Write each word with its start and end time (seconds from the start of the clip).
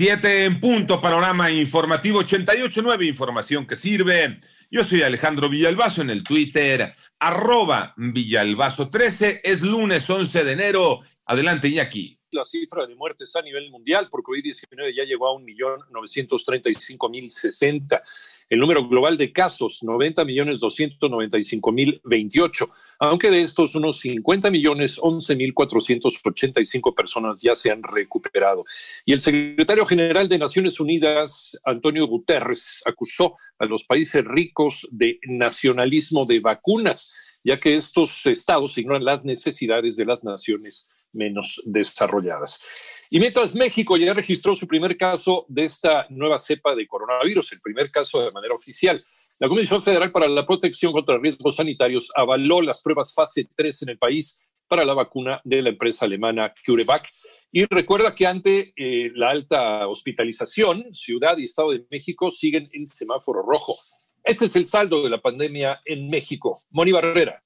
Siete 0.00 0.44
en 0.44 0.58
punto, 0.58 0.98
panorama 0.98 1.50
informativo 1.50 2.22
88.9, 2.22 3.06
información 3.06 3.66
que 3.66 3.76
sirve. 3.76 4.34
Yo 4.70 4.82
soy 4.82 5.02
Alejandro 5.02 5.50
Villalbazo 5.50 6.00
en 6.00 6.08
el 6.08 6.24
Twitter, 6.24 6.94
arroba 7.18 7.92
Villalbazo13. 7.98 9.42
Es 9.44 9.60
lunes 9.60 10.08
11 10.08 10.42
de 10.42 10.52
enero. 10.52 11.00
Adelante, 11.26 11.68
Iñaki. 11.68 12.16
La 12.30 12.46
cifra 12.46 12.86
de 12.86 12.96
muertes 12.96 13.36
a 13.36 13.42
nivel 13.42 13.70
mundial 13.70 14.08
por 14.08 14.22
COVID-19 14.22 14.96
ya 14.96 15.04
llegó 15.04 15.28
a 15.28 15.38
1.935.060. 15.38 18.00
El 18.50 18.58
número 18.58 18.88
global 18.88 19.16
de 19.16 19.32
casos, 19.32 19.80
90 19.84 20.24
millones 20.24 20.58
295 20.58 21.70
mil 21.70 22.00
28, 22.02 22.68
aunque 22.98 23.30
de 23.30 23.42
estos 23.42 23.76
unos 23.76 24.00
50 24.00 24.50
millones 24.50 24.96
11 25.00 25.36
mil 25.36 25.54
485 25.54 26.92
personas 26.92 27.38
ya 27.40 27.54
se 27.54 27.70
han 27.70 27.84
recuperado. 27.84 28.64
Y 29.04 29.12
el 29.12 29.20
secretario 29.20 29.86
general 29.86 30.28
de 30.28 30.38
Naciones 30.38 30.80
Unidas, 30.80 31.60
Antonio 31.64 32.08
Guterres, 32.08 32.82
acusó 32.84 33.36
a 33.56 33.66
los 33.66 33.84
países 33.84 34.24
ricos 34.24 34.88
de 34.90 35.20
nacionalismo 35.28 36.26
de 36.26 36.40
vacunas, 36.40 37.14
ya 37.44 37.60
que 37.60 37.76
estos 37.76 38.26
estados 38.26 38.76
ignoran 38.76 39.04
las 39.04 39.24
necesidades 39.24 39.96
de 39.96 40.06
las 40.06 40.24
naciones 40.24 40.88
menos 41.12 41.62
desarrolladas. 41.66 42.64
Y 43.12 43.18
mientras 43.18 43.56
México 43.56 43.96
ya 43.96 44.14
registró 44.14 44.54
su 44.54 44.68
primer 44.68 44.96
caso 44.96 45.44
de 45.48 45.64
esta 45.64 46.06
nueva 46.10 46.38
cepa 46.38 46.76
de 46.76 46.86
coronavirus, 46.86 47.52
el 47.52 47.60
primer 47.60 47.90
caso 47.90 48.22
de 48.22 48.30
manera 48.30 48.54
oficial, 48.54 49.02
la 49.40 49.48
Comisión 49.48 49.82
Federal 49.82 50.12
para 50.12 50.28
la 50.28 50.46
Protección 50.46 50.92
contra 50.92 51.18
Riesgos 51.18 51.56
Sanitarios 51.56 52.12
avaló 52.14 52.62
las 52.62 52.80
pruebas 52.80 53.12
fase 53.12 53.48
3 53.56 53.82
en 53.82 53.88
el 53.88 53.98
país 53.98 54.40
para 54.68 54.84
la 54.84 54.94
vacuna 54.94 55.40
de 55.42 55.60
la 55.60 55.70
empresa 55.70 56.04
alemana 56.04 56.54
CureVac. 56.64 57.10
Y 57.50 57.64
recuerda 57.64 58.14
que 58.14 58.28
ante 58.28 58.72
eh, 58.76 59.10
la 59.16 59.30
alta 59.30 59.88
hospitalización, 59.88 60.94
Ciudad 60.94 61.36
y 61.38 61.44
Estado 61.44 61.72
de 61.72 61.84
México 61.90 62.30
siguen 62.30 62.68
en 62.72 62.86
semáforo 62.86 63.42
rojo. 63.42 63.74
Este 64.22 64.44
es 64.44 64.54
el 64.54 64.66
saldo 64.66 65.02
de 65.02 65.10
la 65.10 65.20
pandemia 65.20 65.80
en 65.84 66.08
México. 66.08 66.56
Moni 66.70 66.92
Barrera. 66.92 67.42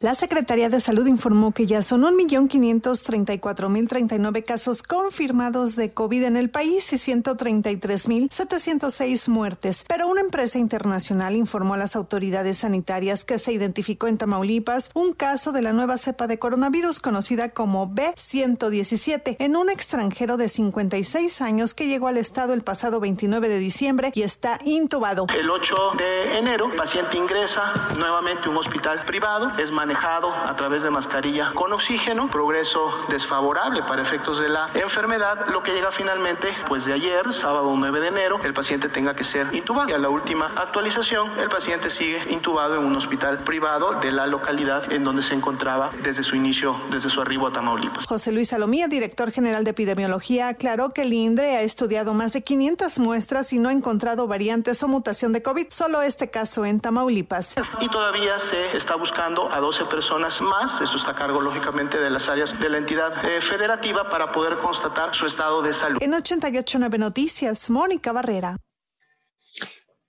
La 0.00 0.14
Secretaría 0.14 0.68
de 0.68 0.78
Salud 0.78 1.08
informó 1.08 1.50
que 1.50 1.66
ya 1.66 1.82
son 1.82 2.02
1.534.039 2.02 4.44
casos 4.44 4.84
confirmados 4.84 5.74
de 5.74 5.92
COVID 5.92 6.22
en 6.22 6.36
el 6.36 6.50
país 6.50 6.92
y 6.92 6.96
133.706 6.98 9.28
muertes, 9.28 9.84
pero 9.88 10.06
una 10.06 10.20
empresa 10.20 10.60
internacional 10.60 11.34
informó 11.34 11.74
a 11.74 11.78
las 11.78 11.96
autoridades 11.96 12.58
sanitarias 12.58 13.24
que 13.24 13.38
se 13.38 13.52
identificó 13.52 14.06
en 14.06 14.18
Tamaulipas 14.18 14.92
un 14.94 15.14
caso 15.14 15.50
de 15.50 15.62
la 15.62 15.72
nueva 15.72 15.98
cepa 15.98 16.28
de 16.28 16.38
coronavirus 16.38 17.00
conocida 17.00 17.48
como 17.48 17.92
B117 17.92 19.34
en 19.40 19.56
un 19.56 19.68
extranjero 19.68 20.36
de 20.36 20.48
56 20.48 21.40
años 21.40 21.74
que 21.74 21.88
llegó 21.88 22.06
al 22.06 22.18
estado 22.18 22.52
el 22.52 22.62
pasado 22.62 23.00
29 23.00 23.48
de 23.48 23.58
diciembre 23.58 24.12
y 24.14 24.22
está 24.22 24.58
intubado. 24.64 25.26
El 25.36 25.50
8 25.50 25.74
de 25.98 26.38
enero, 26.38 26.66
el 26.66 26.76
paciente 26.76 27.16
ingresa 27.16 27.72
nuevamente 27.98 28.46
a 28.46 28.50
un 28.50 28.58
hospital 28.58 29.02
privado, 29.04 29.50
es 29.58 29.72
manejado 29.88 30.34
a 30.34 30.54
través 30.54 30.82
de 30.82 30.90
mascarilla 30.90 31.52
con 31.54 31.72
oxígeno, 31.72 32.28
progreso 32.28 32.92
desfavorable 33.08 33.82
para 33.84 34.02
efectos 34.02 34.38
de 34.38 34.50
la 34.50 34.68
enfermedad, 34.74 35.46
lo 35.48 35.62
que 35.62 35.72
llega 35.72 35.90
finalmente, 35.90 36.48
pues 36.68 36.84
de 36.84 36.92
ayer, 36.92 37.32
sábado 37.32 37.74
9 37.74 38.00
de 38.00 38.08
enero, 38.08 38.38
el 38.44 38.52
paciente 38.52 38.90
tenga 38.90 39.14
que 39.14 39.24
ser 39.24 39.48
intubado. 39.54 39.88
Y 39.88 39.94
a 39.94 39.98
la 39.98 40.10
última 40.10 40.52
actualización, 40.56 41.30
el 41.40 41.48
paciente 41.48 41.88
sigue 41.88 42.22
intubado 42.28 42.76
en 42.76 42.84
un 42.84 42.94
hospital 42.96 43.38
privado 43.38 43.92
de 43.92 44.12
la 44.12 44.26
localidad 44.26 44.92
en 44.92 45.04
donde 45.04 45.22
se 45.22 45.32
encontraba 45.32 45.90
desde 46.02 46.22
su 46.22 46.36
inicio, 46.36 46.76
desde 46.90 47.08
su 47.08 47.22
arribo 47.22 47.46
a 47.46 47.52
Tamaulipas. 47.52 48.06
José 48.06 48.30
Luis 48.30 48.48
Salomía, 48.50 48.88
director 48.88 49.30
general 49.30 49.64
de 49.64 49.70
epidemiología, 49.70 50.48
aclaró 50.48 50.90
que 50.90 51.02
el 51.02 51.14
INDRE 51.14 51.56
ha 51.56 51.62
estudiado 51.62 52.12
más 52.12 52.34
de 52.34 52.42
500 52.42 52.98
muestras 52.98 53.54
y 53.54 53.58
no 53.58 53.70
ha 53.70 53.72
encontrado 53.72 54.26
variantes 54.26 54.82
o 54.82 54.88
mutación 54.88 55.32
de 55.32 55.40
COVID, 55.40 55.68
solo 55.70 56.02
este 56.02 56.28
caso 56.28 56.66
en 56.66 56.78
Tamaulipas. 56.78 57.54
Y 57.80 57.88
todavía 57.88 58.38
se 58.38 58.76
está 58.76 58.94
buscando 58.94 59.50
a 59.50 59.60
12 59.78 59.90
personas 59.90 60.40
más. 60.42 60.80
Esto 60.80 60.96
está 60.96 61.12
a 61.12 61.14
cargo, 61.14 61.40
lógicamente, 61.40 61.98
de 61.98 62.10
las 62.10 62.28
áreas 62.28 62.58
de 62.58 62.68
la 62.68 62.78
entidad 62.78 63.12
eh, 63.24 63.40
federativa 63.40 64.08
para 64.08 64.32
poder 64.32 64.58
constatar 64.58 65.14
su 65.14 65.26
estado 65.26 65.62
de 65.62 65.72
salud. 65.72 66.02
En 66.02 66.14
889 66.14 66.98
Noticias, 66.98 67.70
Mónica 67.70 68.12
Barrera. 68.12 68.56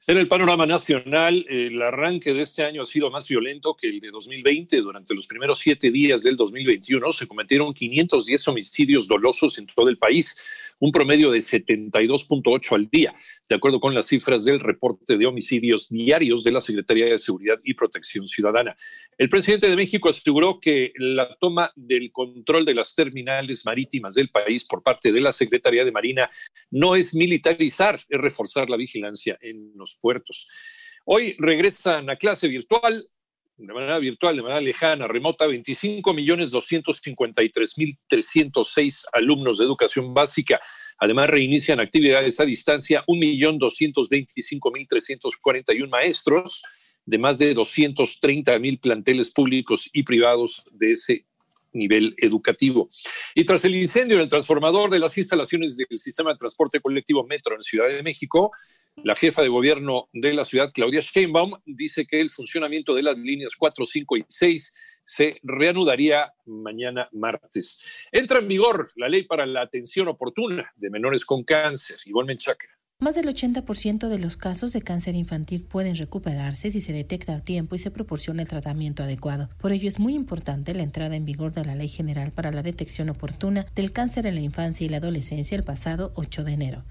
En 0.07 0.17
el 0.17 0.27
panorama 0.27 0.65
nacional, 0.65 1.45
el 1.47 1.79
arranque 1.83 2.33
de 2.33 2.41
este 2.41 2.63
año 2.63 2.81
ha 2.81 2.85
sido 2.85 3.11
más 3.11 3.27
violento 3.27 3.75
que 3.79 3.89
el 3.89 3.99
de 3.99 4.09
2020. 4.09 4.77
Durante 4.77 5.13
los 5.13 5.27
primeros 5.27 5.59
siete 5.59 5.91
días 5.91 6.23
del 6.23 6.35
2021 6.35 7.11
se 7.11 7.27
cometieron 7.27 7.71
510 7.71 8.47
homicidios 8.47 9.07
dolosos 9.07 9.55
en 9.59 9.67
todo 9.67 9.87
el 9.87 9.99
país 9.99 10.35
un 10.79 10.91
promedio 10.91 11.31
de 11.31 11.39
72.8 11.39 12.75
al 12.75 12.87
día, 12.87 13.13
de 13.47 13.55
acuerdo 13.55 13.79
con 13.79 13.93
las 13.93 14.07
cifras 14.07 14.45
del 14.45 14.59
reporte 14.59 15.17
de 15.17 15.25
homicidios 15.25 15.89
diarios 15.89 16.43
de 16.43 16.51
la 16.51 16.61
Secretaría 16.61 17.05
de 17.05 17.17
Seguridad 17.17 17.59
y 17.63 17.73
Protección 17.73 18.27
Ciudadana. 18.27 18.75
El 19.17 19.29
presidente 19.29 19.69
de 19.69 19.75
México 19.75 20.09
aseguró 20.09 20.59
que 20.59 20.93
la 20.95 21.35
toma 21.39 21.71
del 21.75 22.11
control 22.11 22.65
de 22.65 22.75
las 22.75 22.95
terminales 22.95 23.65
marítimas 23.65 24.15
del 24.15 24.29
país 24.29 24.63
por 24.63 24.81
parte 24.81 25.11
de 25.11 25.21
la 25.21 25.31
Secretaría 25.31 25.83
de 25.83 25.91
Marina 25.91 26.29
no 26.71 26.95
es 26.95 27.13
militarizar, 27.13 27.95
es 27.95 28.07
reforzar 28.09 28.69
la 28.69 28.77
vigilancia 28.77 29.37
en 29.41 29.73
los 29.75 29.95
puertos. 29.95 30.47
Hoy 31.05 31.35
regresan 31.39 32.09
a 32.09 32.15
clase 32.15 32.47
virtual 32.47 33.09
de 33.59 33.73
manera 33.73 33.99
virtual, 33.99 34.37
de 34.37 34.41
manera 34.41 34.61
lejana, 34.61 35.05
remota, 35.07 35.45
25 35.45 36.13
millones 36.13 36.49
253 36.51 37.77
mil 37.77 37.97
306 38.07 39.03
alumnos 39.11 39.57
de 39.57 39.65
educación 39.65 40.13
básica. 40.13 40.61
Además, 40.97 41.29
reinician 41.29 41.79
actividades 41.81 42.39
a 42.39 42.45
distancia 42.45 43.03
1 43.05 43.19
millón 43.19 43.57
225 43.57 44.71
mil 44.71 44.87
341 44.87 45.89
maestros 45.89 46.61
de 47.05 47.17
más 47.17 47.37
de 47.37 47.53
230 47.53 48.57
mil 48.59 48.79
planteles 48.79 49.29
públicos 49.29 49.89
y 49.91 50.03
privados 50.03 50.63
de 50.71 50.93
ese 50.93 51.25
nivel 51.73 52.15
educativo. 52.17 52.89
Y 53.35 53.43
tras 53.43 53.65
el 53.65 53.75
incendio 53.75 54.15
en 54.15 54.23
el 54.23 54.29
transformador 54.29 54.89
de 54.89 54.99
las 54.99 55.17
instalaciones 55.17 55.75
del 55.75 55.99
sistema 55.99 56.31
de 56.31 56.37
transporte 56.37 56.79
colectivo 56.79 57.25
Metro 57.25 57.55
en 57.55 57.61
Ciudad 57.61 57.89
de 57.89 58.03
México, 58.03 58.51
la 58.97 59.15
jefa 59.15 59.41
de 59.41 59.47
gobierno 59.47 60.09
de 60.13 60.33
la 60.33 60.45
ciudad, 60.45 60.71
Claudia 60.73 61.01
Sheinbaum, 61.01 61.53
dice 61.65 62.05
que 62.05 62.19
el 62.19 62.31
funcionamiento 62.31 62.93
de 62.93 63.03
las 63.03 63.17
líneas 63.17 63.53
4, 63.57 63.85
5 63.85 64.17
y 64.17 64.25
6 64.27 64.73
se 65.03 65.39
reanudaría 65.41 66.33
mañana 66.45 67.09
martes. 67.11 67.81
Entra 68.11 68.39
en 68.39 68.47
vigor 68.47 68.91
la 68.95 69.09
ley 69.09 69.23
para 69.23 69.45
la 69.45 69.61
atención 69.61 70.07
oportuna 70.07 70.71
de 70.75 70.89
menores 70.91 71.25
con 71.25 71.43
cáncer. 71.43 71.97
Ivonne 72.05 72.27
Menchaca. 72.27 72.67
Más 73.01 73.15
del 73.15 73.33
80% 73.33 74.09
de 74.09 74.19
los 74.19 74.35
casos 74.35 74.73
de 74.73 74.81
cáncer 74.81 75.15
infantil 75.15 75.63
pueden 75.63 75.95
recuperarse 75.95 76.69
si 76.69 76.81
se 76.81 76.91
detecta 76.91 77.33
a 77.33 77.39
tiempo 77.39 77.73
y 77.75 77.79
se 77.79 77.91
proporciona 77.91 78.41
el 78.41 78.49
tratamiento 78.49 79.03
adecuado. 79.03 79.49
Por 79.57 79.71
ello 79.71 79.87
es 79.87 79.99
muy 79.99 80.15
importante 80.15 80.73
la 80.73 80.83
entrada 80.83 81.15
en 81.15 81.23
vigor 81.23 81.53
de 81.53 81.63
la 81.63 81.75
Ley 81.75 81.87
General 81.87 82.31
para 82.31 82.51
la 82.51 82.61
Detección 82.61 83.09
Oportuna 83.09 83.65
del 83.73 83.93
Cáncer 83.93 84.25
en 84.25 84.35
la 84.35 84.41
Infancia 84.41 84.85
y 84.85 84.89
la 84.89 84.97
Adolescencia 84.97 85.55
el 85.55 85.63
pasado 85.63 86.11
8 86.15 86.43
de 86.43 86.51
enero. 86.51 86.83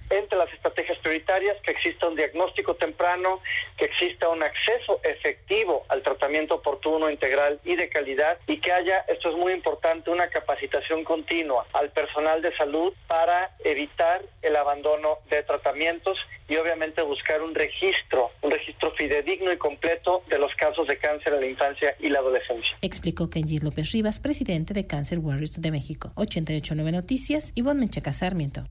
Estrategias 0.83 1.56
que 1.62 1.71
exista 1.71 2.09
un 2.09 2.16
diagnóstico 2.16 2.75
temprano, 2.75 3.41
que 3.77 3.87
exista 3.87 4.28
un 4.28 4.43
acceso 4.43 5.00
efectivo 5.03 5.84
al 5.89 6.03
tratamiento 6.03 6.56
oportuno, 6.56 7.11
integral 7.11 7.61
y 7.65 7.77
de 7.77 7.89
calidad 7.89 8.39
y 8.47 8.61
que 8.61 8.72
haya, 8.72 9.05
esto 9.09 9.31
es 9.31 9.37
muy 9.37 9.53
importante, 9.53 10.11
una 10.11 10.28
capacitación 10.28 11.05
continua 11.05 11.66
al 11.72 11.91
personal 11.91 12.43
de 12.43 12.55
salud 12.56 12.93
para 13.06 13.50
evitar 13.65 14.22
el 14.43 14.56
abandono 14.56 15.19
de 15.31 15.43
tratamiento 15.43 16.15
y 16.49 16.56
obviamente 16.56 17.03
buscar 17.03 17.43
un 17.43 17.55
registro, 17.55 18.31
un 18.43 18.50
registro 18.50 18.93
fidedigno 18.93 19.53
y 19.53 19.59
completo 19.59 20.22
de 20.28 20.39
los 20.39 20.55
casos 20.55 20.87
de 20.89 20.97
cáncer 20.99 21.34
en 21.34 21.41
la 21.41 21.47
infancia 21.47 21.95
y 22.00 22.09
la 22.09 22.21
adolescencia. 22.21 22.77
Explicó 22.81 23.28
Kenji 23.28 23.59
López 23.59 23.93
Rivas, 23.93 24.19
presidente 24.19 24.72
de 24.72 24.87
Cancer 24.87 25.19
Warriors 25.19 25.60
de 25.60 25.71
México. 25.71 26.12
889 26.16 26.93
Noticias, 26.93 27.53
Ivonne 27.55 27.81
Menchaca 27.81 28.12
Sarmiento. 28.12 28.65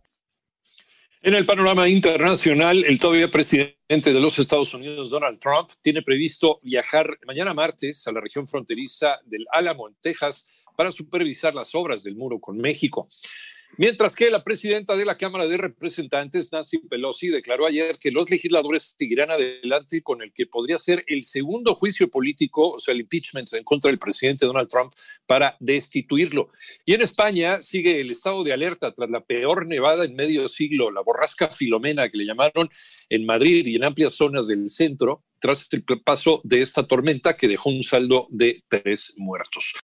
En 1.23 1.33
el 1.33 1.47
panorama 1.47 1.89
internacional, 1.89 2.85
el 2.85 2.99
todavía 2.99 3.31
presidente 3.31 4.13
de 4.13 4.19
los 4.19 4.37
Estados 4.37 4.71
Unidos, 4.75 5.09
Donald 5.09 5.39
Trump, 5.39 5.71
tiene 5.81 6.03
previsto 6.03 6.59
viajar 6.61 7.17
mañana 7.25 7.55
martes 7.55 8.07
a 8.07 8.11
la 8.11 8.21
región 8.21 8.47
fronteriza 8.47 9.17
del 9.25 9.47
Álamo, 9.51 9.87
en 9.87 9.95
Texas, 9.99 10.47
para 10.75 10.91
supervisar 10.91 11.55
las 11.55 11.73
obras 11.73 12.03
del 12.03 12.15
muro 12.15 12.39
con 12.39 12.57
México. 12.57 13.09
Mientras 13.75 14.15
que 14.15 14.31
la 14.31 14.43
presidenta 14.43 14.95
de 14.95 15.05
la 15.05 15.17
Cámara 15.17 15.45
de 15.45 15.57
Representantes, 15.57 16.51
Nancy 16.51 16.79
Pelosi, 16.79 17.27
declaró 17.27 17.67
ayer 17.67 17.97
que 17.97 18.09
los 18.09 18.29
legisladores 18.29 18.95
seguirán 18.97 19.29
adelante 19.29 20.01
con 20.01 20.21
el 20.21 20.33
que 20.33 20.47
podría 20.47 20.79
ser 20.79 21.03
el 21.07 21.25
segundo 21.25 21.75
juicio 21.75 22.09
político, 22.09 22.71
o 22.71 22.79
sea, 22.79 22.93
el 22.93 23.01
impeachment 23.01 23.53
en 23.53 23.63
contra 23.63 23.91
del 23.91 23.99
presidente 23.99 24.47
Donald 24.47 24.69
Trump 24.69 24.93
para 25.27 25.57
destituirlo. 25.59 26.49
Y 26.85 26.93
en 26.95 27.01
España 27.01 27.61
sigue 27.61 27.99
el 27.99 28.09
estado 28.09 28.43
de 28.43 28.53
alerta 28.53 28.93
tras 28.93 29.11
la 29.11 29.23
peor 29.23 29.67
nevada 29.67 30.05
en 30.05 30.15
medio 30.15 30.47
siglo, 30.49 30.89
la 30.89 31.01
borrasca 31.01 31.49
Filomena 31.49 32.09
que 32.09 32.17
le 32.17 32.25
llamaron 32.25 32.69
en 33.09 33.25
Madrid 33.25 33.65
y 33.67 33.75
en 33.75 33.83
amplias 33.83 34.13
zonas 34.13 34.47
del 34.47 34.69
centro, 34.69 35.23
tras 35.39 35.67
el 35.71 35.83
paso 36.03 36.41
de 36.43 36.61
esta 36.61 36.87
tormenta 36.87 37.37
que 37.37 37.47
dejó 37.47 37.69
un 37.69 37.83
saldo 37.83 38.27
de 38.31 38.57
tres 38.67 39.13
muertos. 39.17 39.73